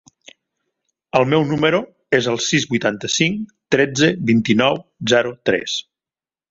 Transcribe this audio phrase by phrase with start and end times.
[1.19, 1.81] El meu número
[2.21, 4.85] es el sis, vuitanta-cinc, tretze, vint-i-nou,
[5.15, 5.83] zero, tres.